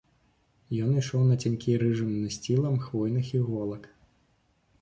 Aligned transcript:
Ён 0.85 0.95
ішоў 1.01 1.21
нацянькі 1.31 1.77
рыжым 1.83 2.09
насцілам 2.23 2.75
хвойных 2.87 3.27
іголак. 3.41 3.83